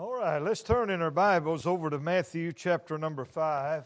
[0.00, 3.84] All right, let's turn in our Bibles over to Matthew chapter number 5.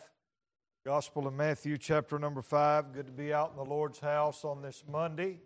[0.87, 2.93] Gospel of Matthew chapter number 5.
[2.93, 5.41] Good to be out in the Lord's house on this Monday.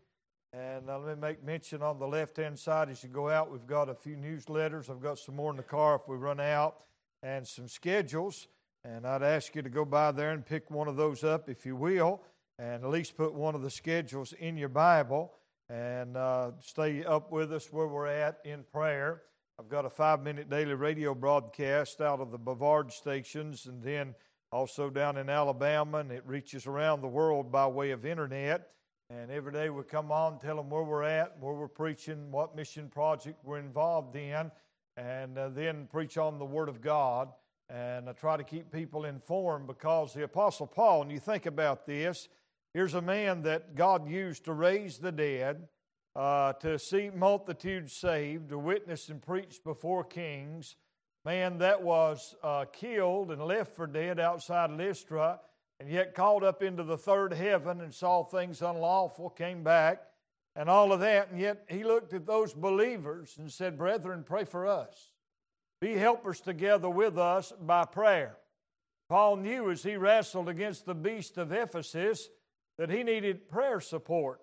[0.53, 3.51] And uh, let me make mention on the left hand side as you go out,
[3.51, 4.91] we've got a few newsletters.
[4.91, 6.81] I've got some more in the car if we run out,
[7.23, 8.47] and some schedules.
[8.85, 11.65] And I'd ask you to go by there and pick one of those up if
[11.65, 12.21] you will,
[12.59, 15.33] and at least put one of the schedules in your Bible
[15.71, 19.23] and uh, stay up with us where we're at in prayer.
[19.61, 24.15] I've got a five minute daily radio broadcast out of the Brevard stations and then
[24.53, 28.71] also down in Alabama, and it reaches around the world by way of internet.
[29.11, 32.55] And every day we come on, tell them where we're at, where we're preaching, what
[32.55, 34.53] mission project we're involved in,
[34.97, 37.29] and uh, then preach on the Word of God.
[37.69, 41.85] And I try to keep people informed because the Apostle Paul, and you think about
[41.85, 42.29] this,
[42.75, 45.67] here's a man that God used to raise the dead
[46.19, 50.75] uh, to see multitudes saved, to witness and preach before kings.
[51.25, 55.39] Man that was uh, killed and left for dead outside Lystra,
[55.79, 60.03] and yet called up into the third heaven and saw things unlawful, came back,
[60.57, 61.31] and all of that.
[61.31, 65.13] And yet he looked at those believers and said, Brethren, pray for us.
[65.81, 68.37] Be helpers together with us by prayer.
[69.09, 72.29] Paul knew as he wrestled against the beast of Ephesus
[72.77, 74.41] that he needed prayer support.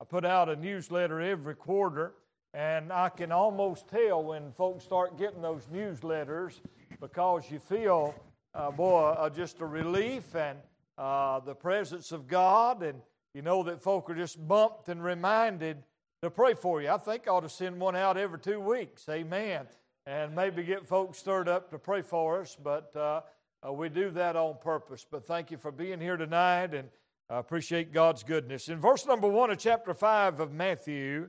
[0.00, 2.14] I put out a newsletter every quarter,
[2.52, 6.60] and I can almost tell when folks start getting those newsletters
[7.00, 8.14] because you feel,
[8.54, 10.58] uh, boy, uh, just a relief and
[10.98, 13.00] uh, the presence of God, and
[13.32, 15.82] you know that folk are just bumped and reminded
[16.22, 16.90] to pray for you.
[16.90, 19.08] I think I ought to send one out every two weeks.
[19.08, 19.66] Amen.
[20.06, 23.20] And maybe get folks stirred up to pray for us, but uh,
[23.66, 25.04] uh, we do that on purpose.
[25.10, 26.88] But thank you for being here tonight and
[27.28, 28.68] I appreciate God's goodness.
[28.68, 31.28] In verse number 1 of chapter 5 of Matthew,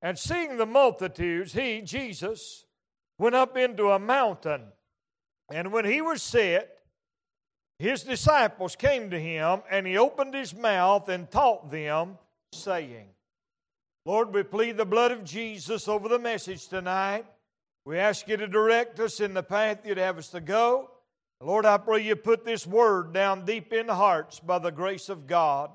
[0.00, 2.64] and seeing the multitudes, he, Jesus,
[3.18, 4.62] went up into a mountain.
[5.50, 6.70] And when he was set,
[7.78, 12.18] his disciples came to him, and he opened his mouth and taught them,
[12.52, 13.08] saying,
[14.04, 17.26] Lord, we plead the blood of Jesus over the message tonight.
[17.84, 20.90] We ask you to direct us in the path you'd have us to go.
[21.40, 25.26] Lord, I pray you put this word down deep in hearts by the grace of
[25.26, 25.70] God.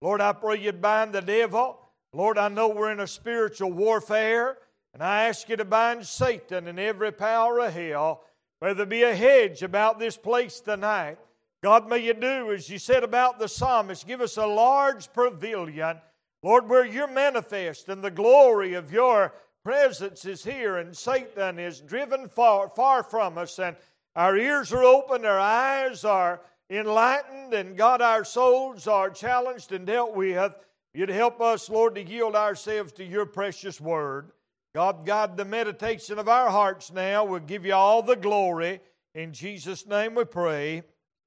[0.00, 1.78] Lord, I pray you'd bind the devil.
[2.12, 4.58] Lord, I know we're in a spiritual warfare,
[4.92, 8.24] and I ask you to bind Satan and every power of hell.
[8.60, 11.18] May there be a hedge about this place tonight.
[11.62, 15.98] God, may you do as you said about the psalmist, give us a large pavilion,
[16.42, 19.34] Lord, where you're manifest and the glory of your
[19.64, 23.58] presence is here, and Satan is driven far, far from us.
[23.58, 23.76] And
[24.16, 26.40] our ears are open, our eyes are
[26.70, 30.54] enlightened, and God, our souls are challenged and dealt with.
[30.94, 34.32] You'd help us, Lord, to yield ourselves to your precious word.
[34.74, 38.80] God, God, the meditation of our hearts now will give you all the glory.
[39.14, 40.82] In Jesus' name we pray.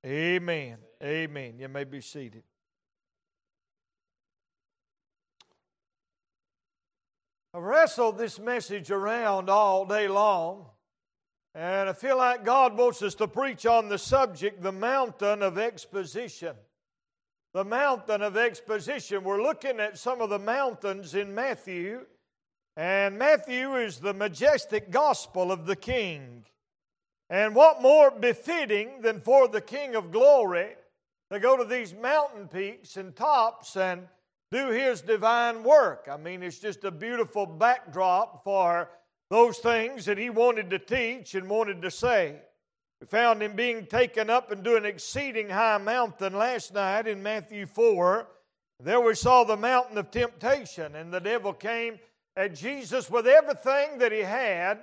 [0.06, 0.78] Amen.
[1.04, 1.60] Amen.
[1.60, 2.44] You may be seated.
[7.54, 10.68] I've wrestled this message around all day long.
[11.56, 15.58] And I feel like God wants us to preach on the subject, the mountain of
[15.58, 16.56] exposition.
[17.54, 19.24] The mountain of exposition.
[19.24, 22.06] We're looking at some of the mountains in Matthew,
[22.78, 26.46] and Matthew is the majestic gospel of the King.
[27.32, 30.76] And what more befitting than for the King of glory
[31.32, 34.08] to go to these mountain peaks and tops and
[34.52, 36.08] do his divine work?
[36.12, 38.90] I mean, it's just a beautiful backdrop for
[39.29, 42.35] those things that he wanted to teach and wanted to say.
[43.00, 47.66] We found him being taken up into an exceeding high mountain last night in Matthew
[47.66, 48.28] 4.
[48.81, 52.00] There we saw the mountain of temptation, and the devil came
[52.35, 54.79] at Jesus with everything that he had,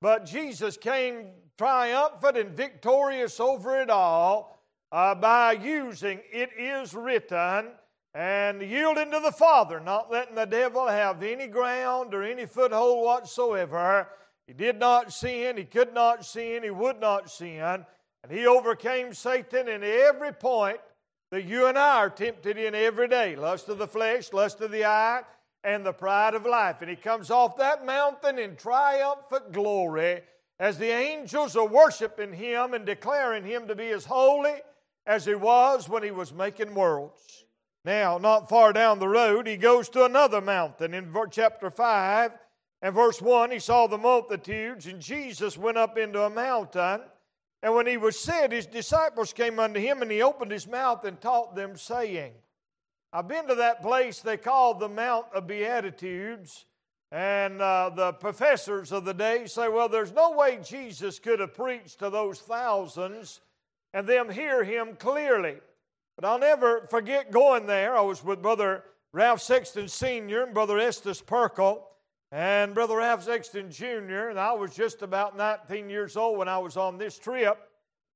[0.00, 4.58] but Jesus came triumphant and victorious over it all
[4.92, 7.68] uh, by using it is written
[8.16, 13.04] and yielding to the Father, not letting the devil have any ground or any foothold
[13.04, 14.08] whatsoever.
[14.46, 17.84] He did not sin, he could not sin, he would not sin,
[18.22, 20.78] and he overcame Satan in every point
[21.30, 24.70] that you and I are tempted in every day lust of the flesh, lust of
[24.70, 25.20] the eye,
[25.62, 26.76] and the pride of life.
[26.80, 30.22] And he comes off that mountain in triumphant glory
[30.58, 34.54] as the angels are worshiping him and declaring him to be as holy
[35.06, 37.45] as he was when he was making worlds.
[37.86, 40.92] Now, not far down the road, he goes to another mountain.
[40.92, 42.32] In chapter 5
[42.82, 47.02] and verse 1, he saw the multitudes, and Jesus went up into a mountain.
[47.62, 51.04] And when he was set, his disciples came unto him, and he opened his mouth
[51.04, 52.32] and taught them, saying,
[53.12, 56.66] I've been to that place they call the Mount of Beatitudes.
[57.12, 61.54] And uh, the professors of the day say, well, there's no way Jesus could have
[61.54, 63.42] preached to those thousands
[63.94, 65.58] and them hear him clearly.
[66.16, 67.94] But I'll never forget going there.
[67.94, 70.44] I was with Brother Ralph Sexton Sr.
[70.44, 71.82] and Brother Estus Pirkle
[72.32, 76.58] and Brother Ralph Sexton Jr., and I was just about 19 years old when I
[76.58, 77.58] was on this trip.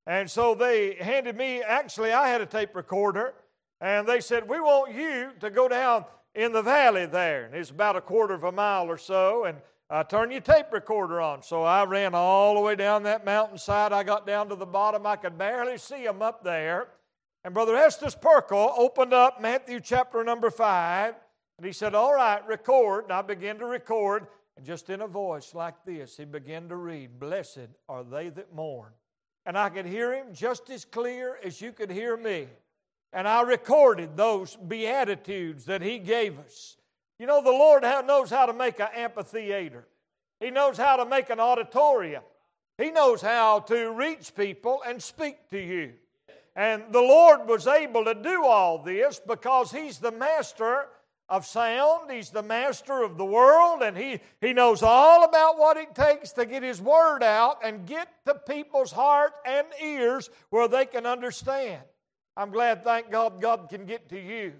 [0.07, 3.35] And so they handed me, actually, I had a tape recorder,
[3.83, 7.45] and they said, We want you to go down in the valley there.
[7.45, 9.59] And it's about a quarter of a mile or so, and
[9.91, 11.43] uh, turn your tape recorder on.
[11.43, 13.93] So I ran all the way down that mountainside.
[13.93, 15.07] I got down to the bottom.
[15.07, 16.89] I could barely see them up there.
[17.45, 21.15] And Brother Estus Pirkle opened up Matthew chapter number 5,
[21.57, 23.05] and he said, All right, record.
[23.05, 24.27] And I began to record.
[24.57, 28.55] And just in a voice like this, he began to read, Blessed are they that
[28.55, 28.93] mourn.
[29.47, 32.47] And I could hear him just as clear as you could hear me.
[33.13, 36.77] And I recorded those beatitudes that he gave us.
[37.19, 39.87] You know, the Lord knows how to make an amphitheater,
[40.41, 42.23] He knows how to make an auditorium,
[42.79, 45.93] He knows how to reach people and speak to you.
[46.57, 50.87] And the Lord was able to do all this because He's the master
[51.29, 52.11] of sound.
[52.11, 56.33] He's the master of the world, and he, he knows all about what it takes
[56.33, 61.07] to get His Word out and get to people's heart and ears where they can
[61.07, 61.83] understand.
[62.37, 64.55] I'm glad, thank God, God can get to you.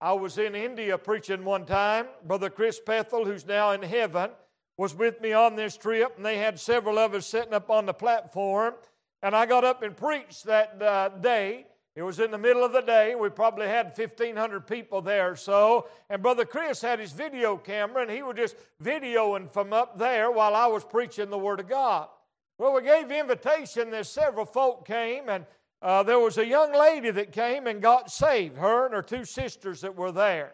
[0.00, 2.06] I was in India preaching one time.
[2.26, 4.30] Brother Chris Pethel, who's now in heaven,
[4.76, 7.86] was with me on this trip, and they had several of us sitting up on
[7.86, 8.74] the platform.
[9.22, 11.66] And I got up and preached that uh, day.
[11.94, 13.14] It was in the middle of the day.
[13.14, 15.86] We probably had 1,500 people there or so.
[16.10, 20.30] And Brother Chris had his video camera, and he was just videoing from up there
[20.30, 22.08] while I was preaching the Word of God.
[22.58, 23.90] Well, we gave the invitation.
[23.90, 25.44] There's several folk came, and
[25.82, 29.24] uh, there was a young lady that came and got saved, her and her two
[29.24, 30.52] sisters that were there.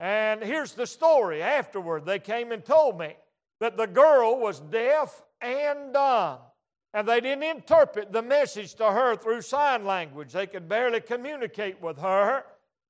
[0.00, 1.42] And here's the story.
[1.42, 3.16] Afterward, they came and told me
[3.60, 6.38] that the girl was deaf and dumb
[6.98, 10.32] and they didn't interpret the message to her through sign language.
[10.32, 12.42] They could barely communicate with her.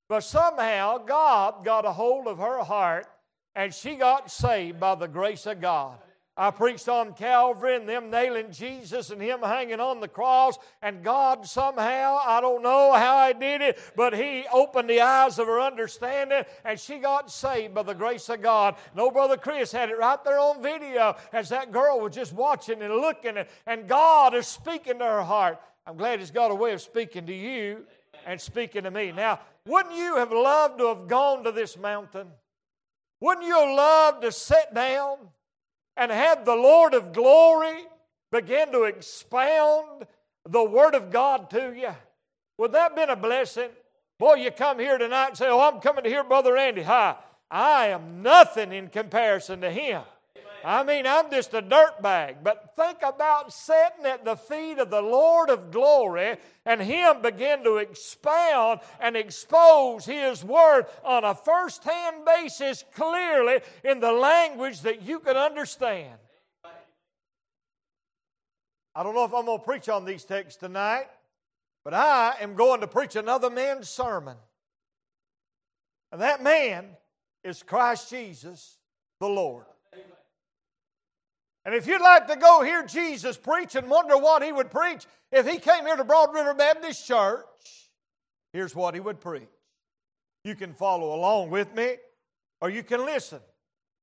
[0.08, 3.06] But somehow God got a hold of her heart
[3.54, 5.98] and she got saved by the grace of God.
[6.38, 10.56] I preached on Calvary and them nailing Jesus and Him hanging on the cross.
[10.80, 15.40] And God somehow, I don't know how I did it, but He opened the eyes
[15.40, 18.76] of her understanding and she got saved by the grace of God.
[18.94, 22.82] No, Brother Chris had it right there on video as that girl was just watching
[22.82, 23.36] and looking,
[23.66, 25.60] and God is speaking to her heart.
[25.88, 27.84] I'm glad He's got a way of speaking to you
[28.26, 29.10] and speaking to me.
[29.10, 32.28] Now, wouldn't you have loved to have gone to this mountain?
[33.20, 35.18] Wouldn't you have loved to sit down?
[35.98, 37.84] And had the Lord of glory
[38.30, 40.06] begin to expound
[40.48, 41.94] the Word of God to you?
[42.58, 43.70] Would that have been a blessing?
[44.18, 46.82] Boy, you come here tonight and say, Oh, I'm coming to hear Brother Andy.
[46.82, 47.16] Hi,
[47.50, 50.02] I am nothing in comparison to him.
[50.64, 52.38] I mean, I'm just a dirt bag.
[52.42, 57.64] But think about sitting at the feet of the Lord of glory and Him begin
[57.64, 64.80] to expound and expose His Word on a first hand basis clearly in the language
[64.82, 66.18] that you can understand.
[68.94, 71.06] I don't know if I'm going to preach on these texts tonight,
[71.84, 74.36] but I am going to preach another man's sermon.
[76.10, 76.86] And that man
[77.44, 78.78] is Christ Jesus
[79.20, 79.66] the Lord.
[81.68, 85.04] And if you'd like to go hear Jesus preach and wonder what he would preach
[85.30, 87.44] if he came here to Broad River Baptist Church,
[88.54, 89.42] here's what he would preach.
[90.44, 91.96] You can follow along with me
[92.62, 93.40] or you can listen.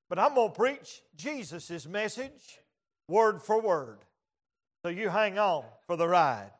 [0.10, 2.60] But I'm going to preach Jesus' message
[3.08, 3.98] word for word.
[4.84, 6.51] So you hang on for the ride.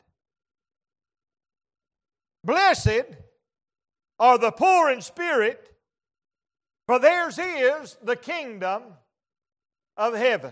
[2.44, 3.06] Blessed
[4.18, 5.72] are the poor in spirit,
[6.88, 8.82] for theirs is the kingdom
[9.98, 10.52] of heaven.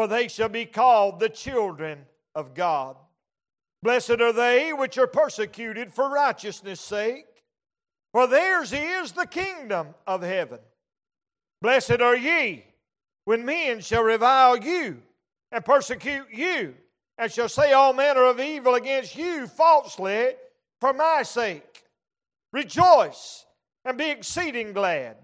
[0.00, 2.96] for they shall be called the children of God.
[3.82, 7.26] Blessed are they which are persecuted for righteousness' sake,
[8.10, 10.58] for theirs is the kingdom of heaven.
[11.60, 12.64] Blessed are ye
[13.26, 15.02] when men shall revile you
[15.52, 16.74] and persecute you,
[17.18, 20.30] and shall say all manner of evil against you falsely
[20.80, 21.84] for my sake.
[22.54, 23.44] Rejoice
[23.84, 25.18] and be exceeding glad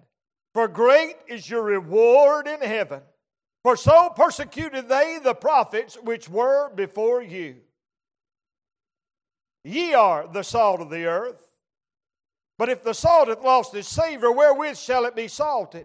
[0.53, 3.01] for great is your reward in heaven.
[3.67, 7.57] For so persecuted they the prophets which were before you.
[9.65, 11.51] Ye are the salt of the earth.
[12.59, 15.85] But if the salt hath lost its savor, wherewith shall it be salted?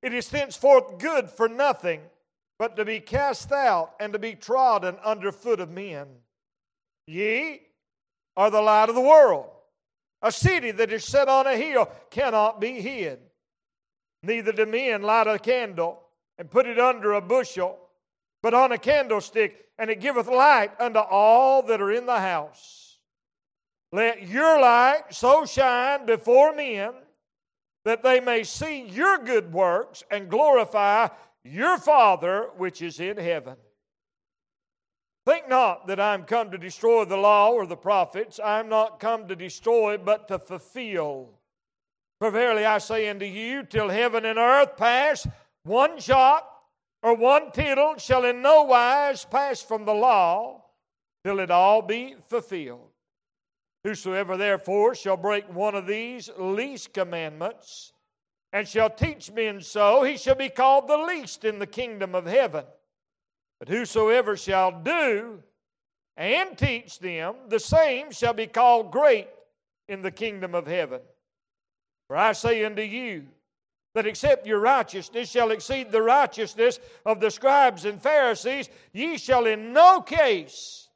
[0.00, 2.02] It is thenceforth good for nothing
[2.56, 6.06] but to be cast out and to be trodden under foot of men.
[7.08, 7.62] Ye
[8.36, 9.50] are the light of the world.
[10.22, 13.18] A city that is set on a hill cannot be hid.
[14.22, 15.98] Neither do men light a candle
[16.42, 17.78] and put it under a bushel,
[18.42, 22.98] but on a candlestick, and it giveth light unto all that are in the house.
[23.92, 26.94] Let your light so shine before men
[27.84, 31.10] that they may see your good works and glorify
[31.44, 33.54] your Father which is in heaven.
[35.24, 38.40] Think not that I am come to destroy the law or the prophets.
[38.42, 41.38] I am not come to destroy, but to fulfill.
[42.18, 45.24] For verily I say unto you, till heaven and earth pass,
[45.64, 46.48] one jot
[47.02, 50.64] or one tittle shall in no wise pass from the law
[51.24, 52.90] till it all be fulfilled.
[53.84, 57.92] Whosoever therefore shall break one of these least commandments
[58.52, 62.26] and shall teach men so, he shall be called the least in the kingdom of
[62.26, 62.64] heaven.
[63.58, 65.42] But whosoever shall do
[66.16, 69.28] and teach them, the same shall be called great
[69.88, 71.00] in the kingdom of heaven.
[72.08, 73.26] For I say unto you,
[73.94, 79.46] that except your righteousness shall exceed the righteousness of the scribes and Pharisees, ye shall
[79.46, 80.88] in no case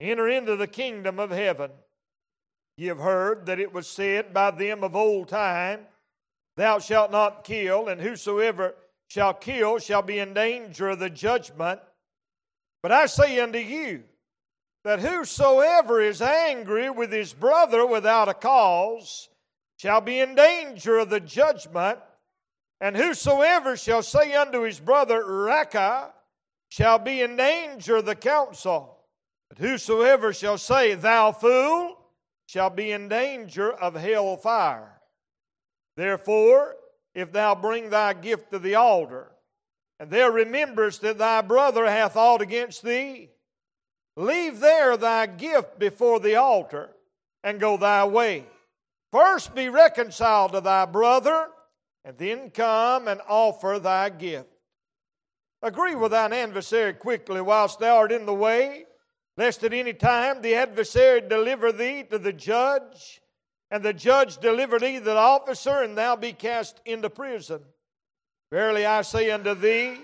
[0.00, 1.70] enter into the kingdom of heaven.
[2.76, 5.80] Ye have heard that it was said by them of old time,
[6.56, 8.74] Thou shalt not kill, and whosoever
[9.08, 11.80] shall kill shall be in danger of the judgment.
[12.82, 14.04] But I say unto you,
[14.84, 19.28] that whosoever is angry with his brother without a cause
[19.78, 21.98] shall be in danger of the judgment.
[22.80, 26.12] And whosoever shall say unto his brother, Raca,
[26.68, 28.98] shall be in danger of the council.
[29.48, 31.96] But whosoever shall say, Thou fool,
[32.46, 35.00] shall be in danger of hell fire.
[35.96, 36.76] Therefore,
[37.14, 39.32] if thou bring thy gift to the altar,
[39.98, 43.30] and there rememberest that thy brother hath aught against thee,
[44.16, 46.90] leave there thy gift before the altar,
[47.42, 48.44] and go thy way.
[49.12, 51.48] First be reconciled to thy brother,
[52.06, 54.48] and then come and offer thy gift.
[55.60, 58.86] Agree with thine adversary quickly whilst thou art in the way
[59.36, 63.20] lest at any time the adversary deliver thee to the judge,
[63.70, 67.60] and the judge deliver thee to the officer, and thou be cast into prison.
[68.50, 69.98] Verily I say unto thee,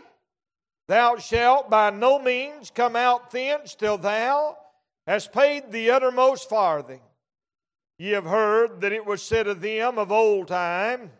[0.88, 4.59] thou shalt by no means come out thence till thou
[5.06, 7.00] hast paid the uttermost farthing.
[7.99, 11.11] Ye have heard that it was said of them of old time,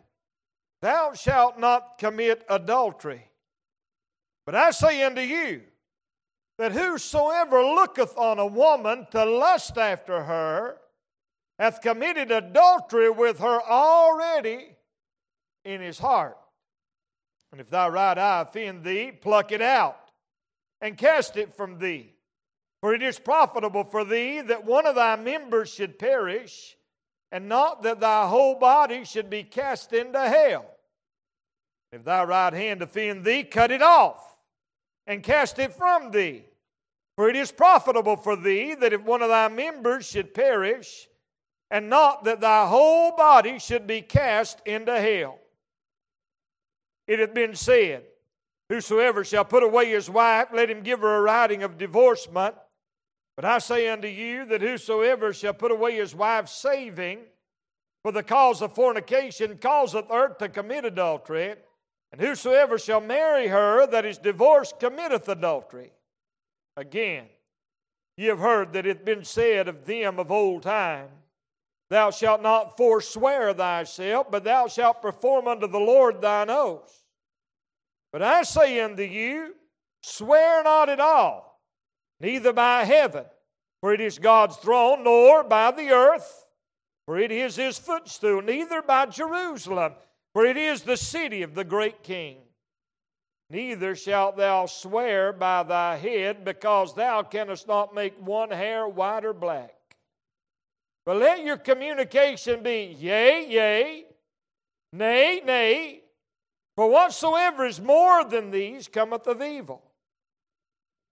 [0.83, 3.23] Thou shalt not commit adultery.
[4.45, 5.61] But I say unto you,
[6.57, 10.75] that whosoever looketh on a woman to lust after her
[11.57, 14.75] hath committed adultery with her already
[15.63, 16.37] in his heart.
[17.53, 20.11] And if thy right eye offend thee, pluck it out
[20.81, 22.11] and cast it from thee.
[22.81, 26.75] For it is profitable for thee that one of thy members should perish,
[27.31, 30.71] and not that thy whole body should be cast into hell.
[31.93, 34.35] If thy right hand offend thee, cut it off
[35.05, 36.43] and cast it from thee.
[37.15, 41.07] For it is profitable for thee that if one of thy members should perish,
[41.69, 45.37] and not that thy whole body should be cast into hell.
[47.07, 48.05] It hath been said,
[48.69, 52.55] Whosoever shall put away his wife, let him give her a writing of divorcement.
[53.35, 57.19] But I say unto you that whosoever shall put away his wife saving
[58.01, 61.55] for the cause of fornication causeth her to commit adultery.
[62.13, 65.91] And whosoever shall marry her that is divorced committeth adultery.
[66.77, 67.25] Again,
[68.17, 71.07] ye have heard that it hath been said of them of old time,
[71.89, 77.03] Thou shalt not forswear thyself, but thou shalt perform unto the Lord thine oath.
[78.11, 79.55] But I say unto you,
[80.03, 81.59] Swear not at all,
[82.19, 83.25] neither by heaven,
[83.81, 86.45] for it is God's throne, nor by the earth,
[87.07, 89.93] for it is his footstool, neither by Jerusalem
[90.33, 92.37] for it is the city of the great king.
[93.49, 99.25] Neither shalt thou swear by thy head, because thou canst not make one hair white
[99.25, 99.75] or black.
[101.05, 104.05] But let your communication be yea, yea,
[104.91, 106.01] nay, nay,
[106.75, 109.83] for whatsoever is more than these cometh of evil.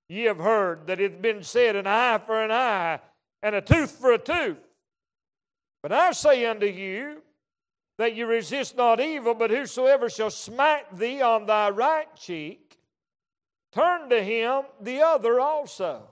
[0.09, 2.99] Ye have heard that it hath been said, an eye for an eye,
[3.43, 4.57] and a tooth for a tooth.
[5.83, 7.21] But I say unto you,
[8.01, 12.79] that you resist not evil, but whosoever shall smite thee on thy right cheek,
[13.72, 16.08] turn to him the other also.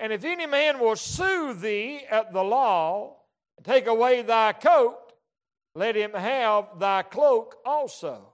[0.00, 3.18] And if any man will sue thee at the law,
[3.56, 4.98] and take away thy coat,
[5.76, 8.32] let him have thy cloak also.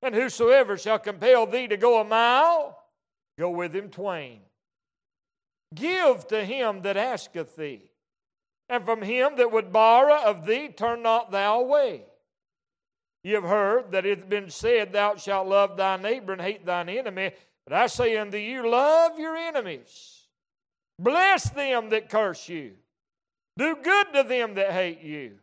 [0.00, 2.82] And whosoever shall compel thee to go a mile,
[3.38, 4.40] go with him twain.
[5.74, 7.89] Give to him that asketh thee
[8.70, 12.04] and from him that would borrow of thee turn not thou away.
[13.24, 16.64] Ye have heard that it hath been said, Thou shalt love thy neighbor and hate
[16.64, 17.32] thine enemy.
[17.66, 20.28] But I say unto you, love your enemies.
[20.98, 22.72] Bless them that curse you.
[23.58, 25.38] Do good to them that hate you.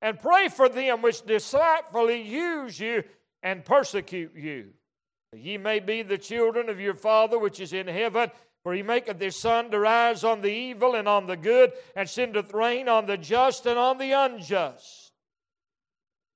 [0.00, 3.02] And pray for them which despitefully use you
[3.42, 4.68] and persecute you.
[5.36, 8.30] Ye may be the children of your Father which is in heaven.
[8.62, 12.08] For he maketh his sun to rise on the evil and on the good, and
[12.08, 15.12] sendeth rain on the just and on the unjust.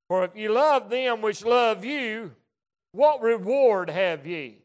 [0.08, 2.32] For if ye love them which love you,
[2.92, 4.58] what reward have ye?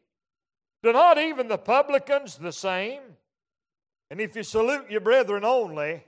[0.82, 3.00] Do not even the publicans the same?
[4.10, 6.02] And if you salute your brethren only,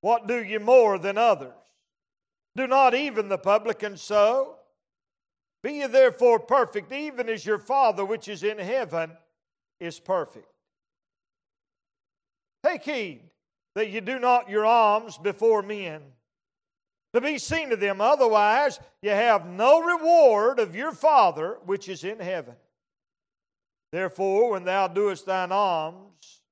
[0.00, 1.54] what do ye more than others?
[2.56, 4.56] Do not even the publicans so?
[5.62, 9.10] Be ye therefore perfect, even as your Father which is in heaven
[9.80, 10.46] is perfect.
[12.64, 13.22] Take heed
[13.74, 16.02] that you do not your alms before men
[17.14, 22.04] to be seen of them, otherwise, you have no reward of your Father which is
[22.04, 22.54] in heaven.
[23.92, 26.42] Therefore, when thou doest thine alms,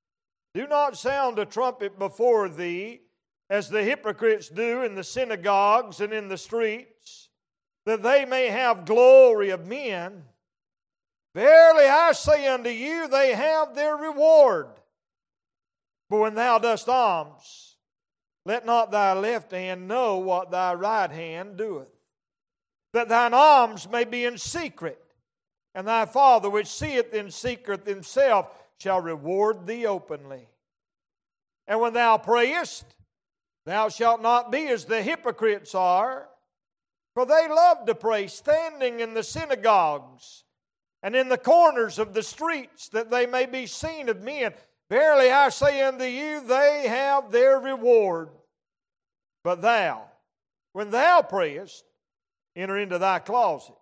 [0.54, 3.02] do not sound a trumpet before thee,
[3.50, 7.28] as the hypocrites do in the synagogues and in the streets,
[7.84, 10.24] that they may have glory of men.
[11.34, 14.68] Verily I say unto you, they have their reward.
[16.08, 17.76] But when thou dost alms,
[18.44, 21.90] let not thy left hand know what thy right hand doeth,
[22.92, 25.02] that thine alms may be in secret,
[25.74, 28.48] and thy Father which seeth in secret himself
[28.78, 30.48] shall reward thee openly.
[31.66, 32.84] And when thou prayest,
[33.64, 36.28] thou shalt not be as the hypocrites are,
[37.14, 40.44] for they love to pray standing in the synagogues
[41.02, 44.54] and in the corners of the streets, that they may be seen of men.
[44.88, 48.28] Verily I say unto you, they have their reward.
[49.42, 50.04] But thou,
[50.72, 51.84] when thou prayest,
[52.54, 53.74] enter into thy closet.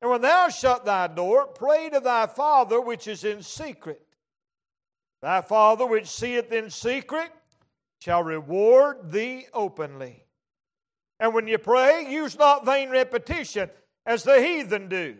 [0.00, 4.02] And when thou shut thy door, pray to thy Father which is in secret.
[5.22, 7.30] Thy Father which seeth in secret
[8.00, 10.24] shall reward thee openly.
[11.20, 13.70] And when you pray, use not vain repetition
[14.04, 15.16] as the heathen do,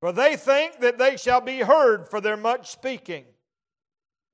[0.00, 3.24] for they think that they shall be heard for their much speaking.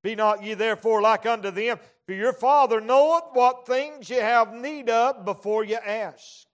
[0.03, 4.53] Be not ye therefore like unto them, for your Father knoweth what things ye have
[4.53, 6.47] need of before ye ask.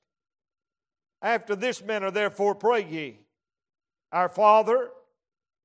[1.23, 3.21] After this manner, therefore, pray ye
[4.13, 4.91] Our Father,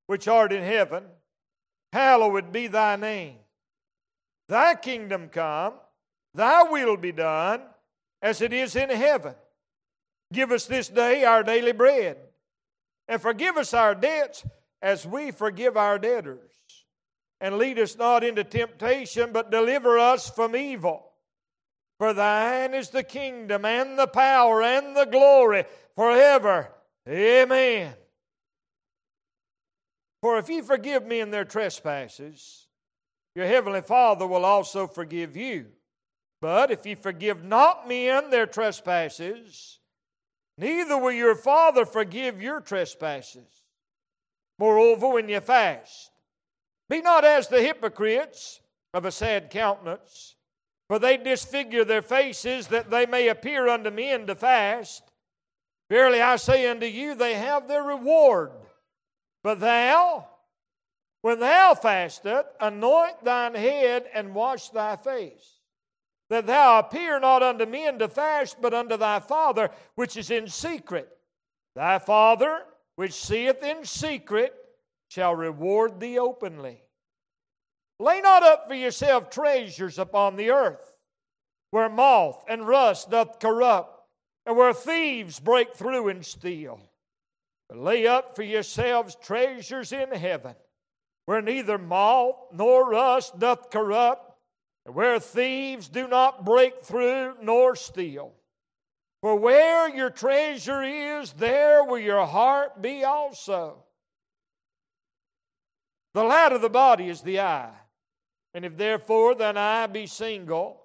[0.07, 1.03] which art in heaven,
[1.91, 3.37] hallowed be thy name.
[4.47, 5.73] Thy kingdom come,
[6.33, 7.61] thy will be done,
[8.21, 9.35] as it is in heaven.
[10.31, 12.17] Give us this day our daily bread,
[13.07, 14.45] and forgive us our debts
[14.81, 16.52] as we forgive our debtors
[17.43, 21.11] and lead us not into temptation, but deliver us from evil.
[21.99, 26.69] For thine is the kingdom and the power and the glory forever.
[27.07, 27.95] Amen.
[30.21, 32.65] For if ye forgive men their trespasses,
[33.35, 35.65] your heavenly Father will also forgive you.
[36.39, 39.79] But if ye forgive not men their trespasses,
[40.57, 43.63] neither will your Father forgive your trespasses.
[44.57, 46.11] Moreover, when ye fast,
[46.93, 48.61] be not as the hypocrites
[48.93, 50.35] of a sad countenance,
[50.87, 55.01] for they disfigure their faces that they may appear unto men to fast.
[55.89, 58.51] Verily I say unto you, they have their reward.
[59.43, 60.27] But thou,
[61.23, 65.61] when thou fastest, anoint thine head and wash thy face,
[66.29, 70.47] that thou appear not unto men to fast, but unto thy Father which is in
[70.47, 71.09] secret.
[71.75, 72.65] Thy Father
[72.97, 74.53] which seeth in secret
[75.07, 76.82] shall reward thee openly.
[78.03, 80.93] Lay not up for yourself treasures upon the earth,
[81.71, 83.97] where moth and rust doth corrupt,
[84.45, 86.81] and where thieves break through and steal.
[87.69, 90.53] But lay up for yourselves treasures in heaven,
[91.27, 94.37] where neither moth nor rust doth corrupt,
[94.85, 98.33] and where thieves do not break through nor steal.
[99.21, 103.85] For where your treasure is, there will your heart be also.
[106.13, 107.71] The light of the body is the eye.
[108.53, 110.83] And if therefore thine eye be single,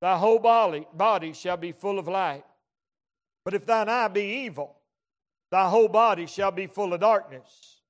[0.00, 2.44] thy whole body, shall be full of light.
[3.44, 4.76] But if thine eye be evil,
[5.50, 7.80] thy whole body shall be full of darkness.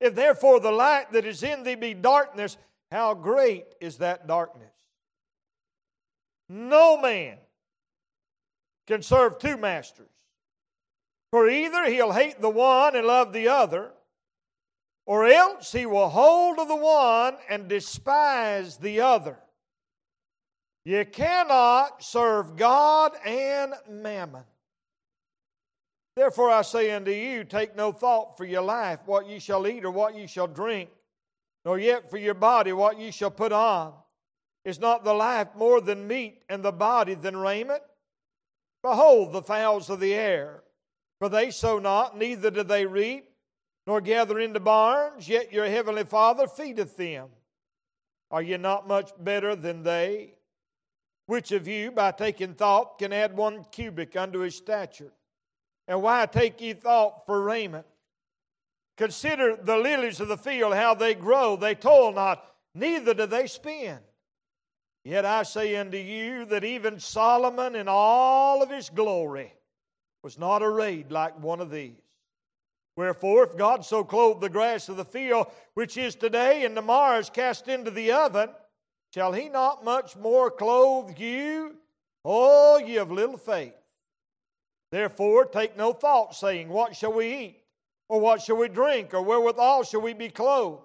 [0.00, 2.56] If therefore the light that is in thee be darkness,
[2.90, 4.72] how great is that darkness?
[6.48, 7.38] No man
[8.86, 10.08] can serve two masters.
[11.30, 13.92] For either he'll hate the one and love the other,
[15.08, 19.38] or else he will hold of the one and despise the other.
[20.84, 24.44] You cannot serve God and mammon.
[26.14, 29.86] Therefore I say unto you, take no thought for your life, what ye shall eat
[29.86, 30.90] or what ye shall drink,
[31.64, 33.94] nor yet for your body, what ye shall put on.
[34.66, 37.82] Is not the life more than meat, and the body than raiment?
[38.82, 40.64] Behold the fowls of the air,
[41.18, 43.27] for they sow not, neither do they reap,
[43.88, 47.26] nor gather into barns, yet your heavenly Father feedeth them.
[48.30, 50.34] Are ye not much better than they?
[51.24, 55.10] Which of you, by taking thought, can add one cubit unto his stature?
[55.86, 57.86] And why take ye thought for raiment?
[58.98, 61.56] Consider the lilies of the field, how they grow.
[61.56, 64.00] They toil not, neither do they spin.
[65.02, 69.54] Yet I say unto you that even Solomon in all of his glory
[70.22, 72.07] was not arrayed like one of these.
[72.98, 77.18] Wherefore, if God so clothe the grass of the field, which is today and tomorrow
[77.18, 78.50] is cast into the oven,
[79.14, 81.76] Shall he not much more clothe you?
[82.24, 83.76] Oh, ye of little faith.
[84.90, 87.62] Therefore, take no thought, saying, What shall we eat?
[88.08, 89.14] Or what shall we drink?
[89.14, 90.82] Or wherewithal shall we be clothed?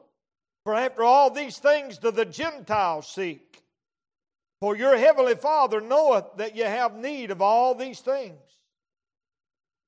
[0.65, 3.63] For after all these things do the Gentiles seek.
[4.61, 8.59] For your heavenly Father knoweth that ye have need of all these things.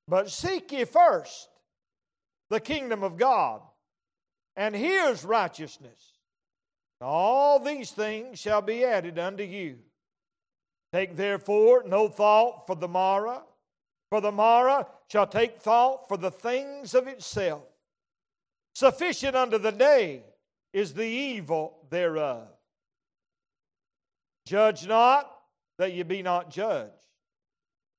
[0.08, 1.50] But seek ye first
[2.50, 3.60] the kingdom of God
[4.56, 6.16] and his righteousness
[7.00, 9.78] all these things shall be added unto you.
[10.92, 13.44] Take therefore no thought for the morrow,
[14.08, 17.64] for the morrow shall take thought for the things of itself.
[18.74, 20.22] Sufficient unto the day
[20.72, 22.48] is the evil thereof.
[24.46, 25.30] Judge not
[25.78, 26.92] that ye be not judged.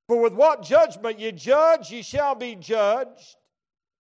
[0.07, 3.35] For with what judgment ye judge, ye shall be judged,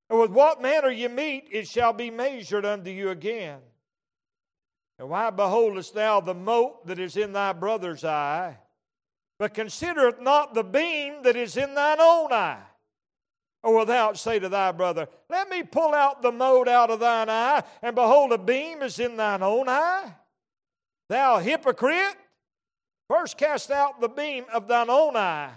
[0.09, 3.59] and with what manner ye meet, it shall be measured unto you again.
[4.99, 8.57] And why beholdest thou the mote that is in thy brother's eye,
[9.37, 12.63] but considereth not the beam that is in thine own eye?
[13.63, 17.29] Or without say to thy brother, Let me pull out the mote out of thine
[17.29, 20.15] eye, and behold, a beam is in thine own eye?
[21.09, 22.15] Thou hypocrite!
[23.09, 25.51] First cast out the beam of thine own eye,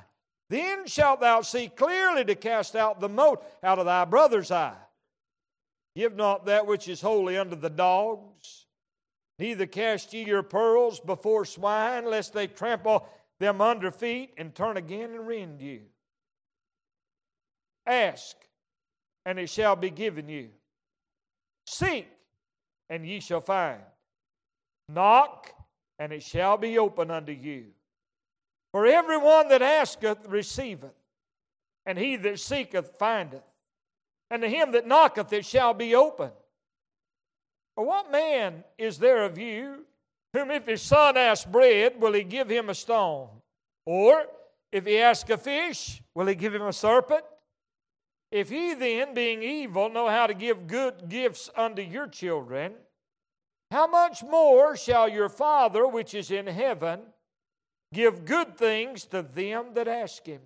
[0.51, 4.77] then shalt thou see clearly to cast out the mote out of thy brother's eye.
[5.97, 8.67] Give not that which is holy unto the dogs
[9.41, 13.09] Neither cast ye your pearls before swine, lest they trample
[13.39, 15.81] them under feet and turn again and rend you.
[17.87, 18.37] Ask,
[19.25, 20.51] and it shall be given you.
[21.67, 22.07] Seek,
[22.91, 23.81] and ye shall find.
[24.91, 25.51] Knock,
[25.99, 27.69] and it shall be open unto you.
[28.73, 30.95] For everyone that asketh receiveth,
[31.87, 33.43] and he that seeketh findeth,
[34.31, 36.31] and to him that knocketh it shall be open.
[37.77, 39.87] Or what man is there of you
[40.33, 43.29] whom if his son ask bread, will he give him a stone?
[43.87, 44.27] Or
[44.71, 47.25] if he ask a fish, will he give him a serpent?
[48.31, 52.75] If ye then, being evil, know how to give good gifts unto your children,
[53.73, 57.01] how much more shall your Father which is in heaven
[57.93, 60.41] give good things to them that ask him?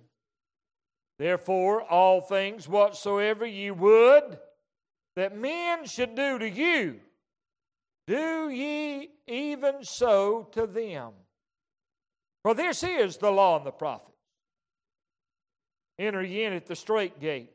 [1.17, 4.37] Therefore, all things whatsoever ye would
[5.15, 6.99] that men should do to you,
[8.07, 11.13] do ye even so to them.
[12.43, 14.11] For this is the law and the prophets.
[15.97, 17.51] Enter ye in at the strait gate.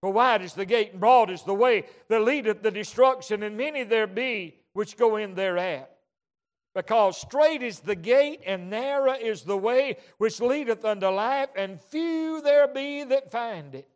[0.00, 3.56] For wide is the gate, and broad is the way that leadeth to destruction, and
[3.56, 5.97] many there be which go in thereat.
[6.78, 11.80] Because strait is the gate, and narrow is the way which leadeth unto life, and
[11.80, 13.88] few there be that find it.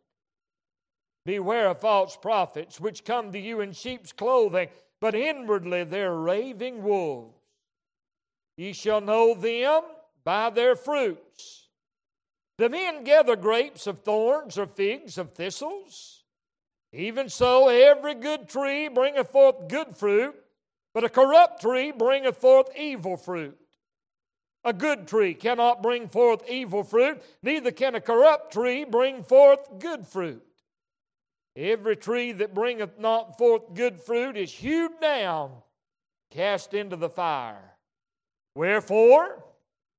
[1.25, 4.67] Beware of false prophets, which come to you in sheep's clothing,
[4.99, 7.39] but inwardly they're raving wolves.
[8.57, 9.83] Ye shall know them
[10.25, 11.69] by their fruits.
[12.57, 16.25] Do men gather grapes of thorns or figs of thistles?
[16.91, 20.35] Even so, every good tree bringeth forth good fruit,
[20.93, 23.57] but a corrupt tree bringeth forth evil fruit.
[24.63, 29.79] A good tree cannot bring forth evil fruit, neither can a corrupt tree bring forth
[29.79, 30.43] good fruit.
[31.55, 35.51] Every tree that bringeth not forth good fruit is hewed down,
[36.31, 37.77] cast into the fire.
[38.55, 39.43] Wherefore,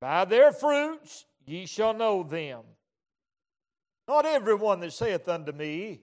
[0.01, 2.61] By their fruits ye shall know them.
[4.07, 6.01] Not every one that saith unto me,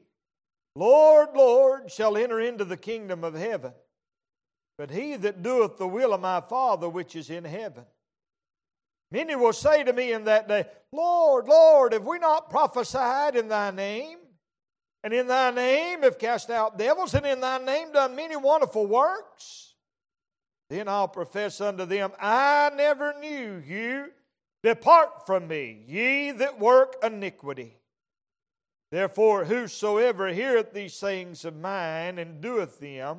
[0.75, 3.73] Lord, Lord, shall enter into the kingdom of heaven,
[4.83, 7.85] but he that doeth the will of my Father which is in heaven.
[9.13, 13.47] Many will say to me in that day, Lord, Lord, have we not prophesied in
[13.47, 14.19] thy name?
[15.05, 18.85] And in thy name have cast out devils, and in thy name done many wonderful
[18.85, 19.77] works?
[20.69, 24.07] Then I'll profess unto them, I never knew you.
[24.65, 27.77] Depart from me, ye that work iniquity.
[28.91, 33.19] Therefore, whosoever heareth these sayings of mine and doeth them,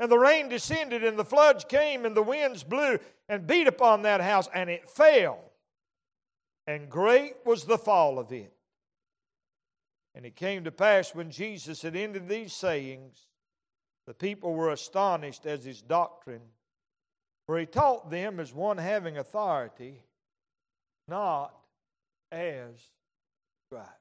[0.00, 4.02] And the rain descended, and the floods came, and the winds blew and beat upon
[4.02, 5.38] that house, and it fell.
[6.66, 8.50] And great was the fall of it.
[10.14, 13.26] And it came to pass when Jesus had ended these sayings,
[14.06, 16.42] the people were astonished at his doctrine,
[17.46, 20.02] for he taught them as one having authority,
[21.06, 21.54] not
[22.32, 22.72] as
[23.66, 23.99] scribes.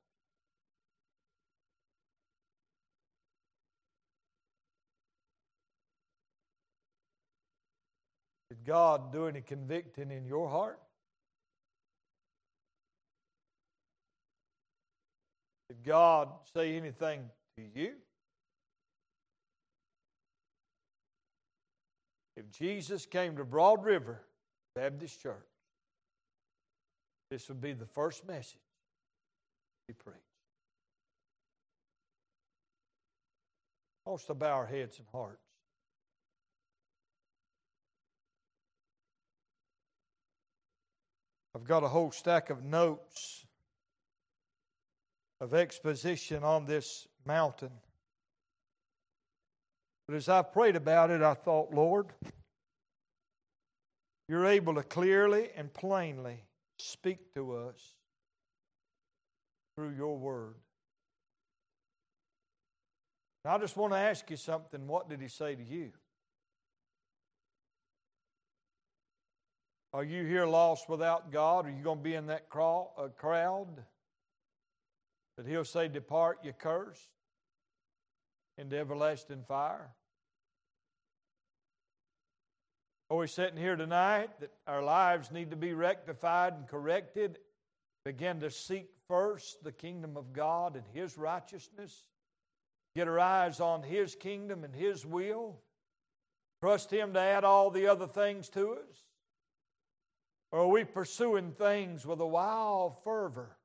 [8.60, 10.80] Did God do any convicting in your heart?
[15.70, 17.22] Did God say anything
[17.56, 17.94] to you?
[22.36, 24.22] If Jesus came to Broad River
[24.76, 25.36] Baptist Church,
[27.30, 28.60] this would be the first message
[29.88, 30.18] he preached.
[34.06, 35.49] Most of our heads and hearts.
[41.56, 43.46] I've got a whole stack of notes
[45.42, 47.72] of exposition on this mountain.
[50.08, 52.08] But as I prayed about it, I thought, Lord,
[54.28, 56.44] you're able to clearly and plainly
[56.78, 57.96] speak to us
[59.76, 60.56] through your word.
[63.46, 64.88] I just want to ask you something.
[64.88, 65.92] What did he say to you?
[69.92, 71.66] Are you here lost without God?
[71.66, 73.84] Are you going to be in that uh, crowd?
[75.38, 77.10] That he'll say, Depart, you cursed,
[78.58, 79.90] into everlasting fire.
[83.10, 87.40] Are we sitting here tonight that our lives need to be rectified and corrected?
[88.06, 92.06] Begin to seek first the kingdom of God and His righteousness.
[92.96, 95.60] Get our eyes on His kingdom and His will.
[96.62, 99.09] Trust Him to add all the other things to us.
[100.52, 103.56] Or are we pursuing things with a wild fervor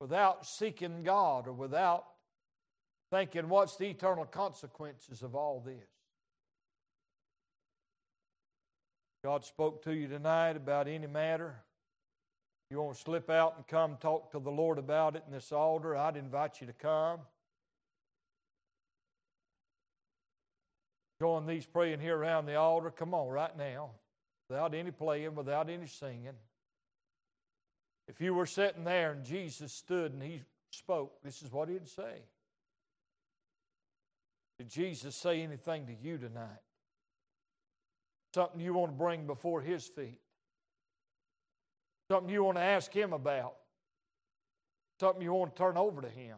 [0.00, 2.04] without seeking God or without
[3.10, 5.88] thinking, what's the eternal consequences of all this?
[9.22, 11.54] God spoke to you tonight about any matter.
[12.70, 15.52] You want to slip out and come talk to the Lord about it in this
[15.52, 17.20] altar, I'd invite you to come.
[21.20, 22.90] Join these praying here around the altar.
[22.90, 23.90] Come on, right now
[24.50, 26.34] without any playing, without any singing.
[28.08, 31.86] If you were sitting there and Jesus stood and he spoke, this is what he'd
[31.86, 32.24] say.
[34.58, 36.48] Did Jesus say anything to you tonight?
[38.34, 40.20] Something you want to bring before his feet?
[42.10, 43.54] Something you want to ask him about?
[44.98, 46.36] Something you want to turn over to him?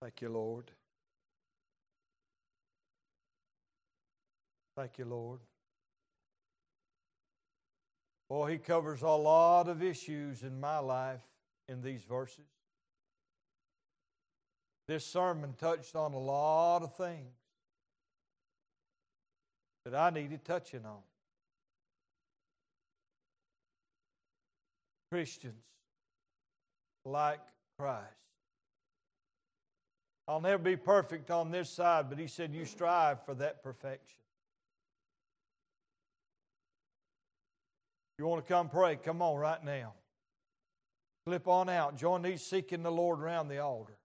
[0.00, 0.72] Thank you, Lord.
[4.76, 5.40] Thank you, Lord.
[8.28, 11.20] Boy, he covers a lot of issues in my life
[11.68, 12.46] in these verses.
[14.88, 17.34] This sermon touched on a lot of things
[19.84, 21.00] that I needed touching on.
[25.10, 25.62] Christians
[27.04, 27.40] like
[27.78, 28.06] Christ.
[30.26, 34.21] I'll never be perfect on this side, but he said, You strive for that perfection.
[38.18, 38.96] You want to come pray?
[38.96, 39.94] Come on right now.
[41.26, 41.96] Slip on out.
[41.96, 43.96] Join these seeking the Lord around the altar.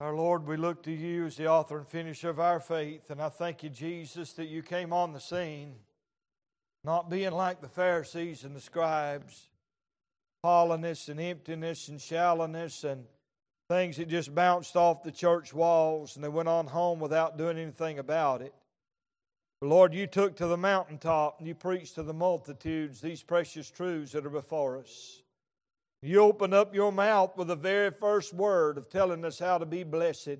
[0.00, 3.22] Our Lord, we look to you as the author and finisher of our faith, and
[3.22, 5.76] I thank you, Jesus, that you came on the scene,
[6.82, 9.48] not being like the Pharisees and the scribes,
[10.42, 13.06] hollowness and emptiness and shallowness and
[13.68, 17.58] things that just bounced off the church walls and they went on home without doing
[17.58, 18.54] anything about it.
[19.60, 23.70] But Lord, you took to the mountaintop and you preached to the multitudes these precious
[23.70, 25.22] truths that are before us.
[26.02, 29.64] You opened up your mouth with the very first word of telling us how to
[29.64, 30.36] be blessed.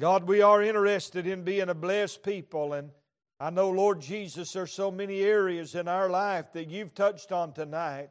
[0.00, 2.72] God, we are interested in being a blessed people.
[2.72, 2.90] And
[3.38, 7.52] I know, Lord Jesus, there's so many areas in our life that you've touched on
[7.52, 8.10] tonight.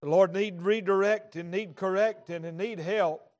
[0.00, 3.31] The Lord, need redirect and need correcting, and need help.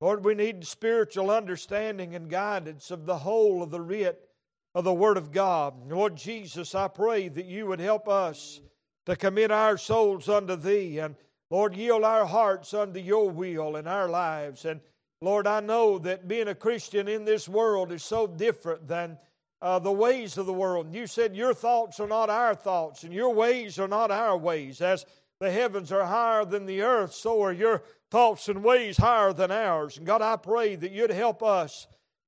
[0.00, 4.28] Lord, we need spiritual understanding and guidance of the whole of the writ
[4.74, 5.90] of the Word of God.
[5.90, 8.60] Lord Jesus, I pray that you would help us
[9.06, 11.16] to commit our souls unto Thee and
[11.50, 14.66] Lord, yield our hearts unto your will in our lives.
[14.66, 14.80] And
[15.20, 19.18] Lord, I know that being a Christian in this world is so different than
[19.62, 20.94] uh, the ways of the world.
[20.94, 24.80] You said your thoughts are not our thoughts, and your ways are not our ways.
[24.80, 25.06] As
[25.40, 29.50] the heavens are higher than the earth, so are your thoughts and ways higher than
[29.50, 29.96] ours.
[29.96, 31.86] And God, I pray that you'd help us,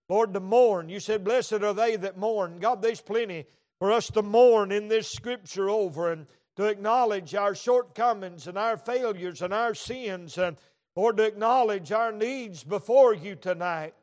[0.08, 0.88] Lord, to mourn.
[0.88, 2.58] You said, Blessed are they that mourn.
[2.58, 3.46] God, there's plenty
[3.78, 6.12] for us to mourn in this scripture over.
[6.12, 6.26] And
[6.60, 10.58] to acknowledge our shortcomings and our failures and our sins, and
[10.94, 13.94] Lord, to acknowledge our needs before you tonight.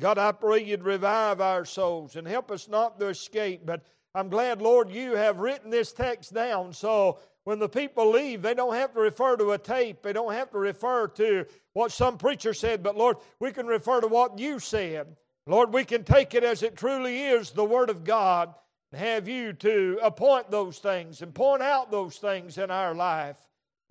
[0.00, 3.66] God, I pray you'd revive our souls and help us not to escape.
[3.66, 3.82] But
[4.14, 8.54] I'm glad, Lord, you have written this text down so when the people leave, they
[8.54, 10.02] don't have to refer to a tape.
[10.02, 14.00] They don't have to refer to what some preacher said, but Lord, we can refer
[14.00, 15.14] to what you said.
[15.46, 18.52] Lord, we can take it as it truly is the Word of God
[18.90, 23.38] and have you to appoint those things and point out those things in our life.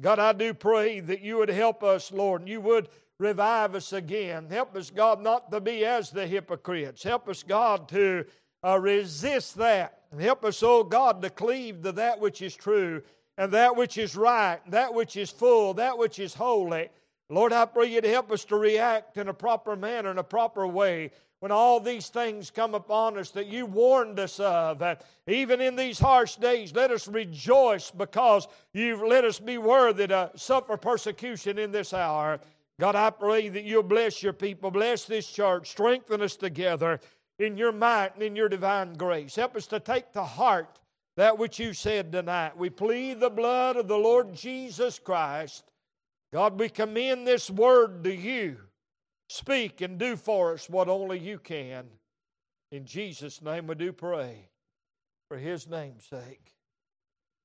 [0.01, 2.89] God, I do pray that you would help us, Lord, and you would
[3.19, 4.49] revive us again.
[4.49, 7.03] Help us, God, not to be as the hypocrites.
[7.03, 8.25] Help us, God, to
[8.65, 10.01] uh, resist that.
[10.19, 13.01] Help us, oh God, to cleave to that which is true
[13.37, 16.89] and that which is right, that which is full, that which is holy.
[17.29, 20.23] Lord, I pray you to help us to react in a proper manner, in a
[20.23, 24.81] proper way when all these things come upon us that you warned us of.
[25.27, 30.31] Even in these harsh days, let us rejoice because you've let us be worthy to
[30.35, 32.39] suffer persecution in this hour.
[32.79, 36.99] God, I pray that you'll bless your people, bless this church, strengthen us together
[37.39, 39.35] in your might and in your divine grace.
[39.35, 40.79] Help us to take to heart
[41.17, 42.57] that which you said tonight.
[42.57, 45.63] We plead the blood of the Lord Jesus Christ.
[46.33, 48.57] God, we commend this word to you.
[49.29, 51.85] Speak and do for us what only you can.
[52.71, 54.49] In Jesus' name we do pray.
[55.29, 56.53] For his name's sake.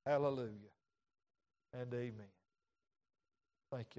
[0.05, 0.51] Hallelujah
[1.73, 2.27] and amen.
[3.71, 3.87] Thank you.